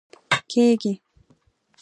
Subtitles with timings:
[0.51, 0.91] کیږي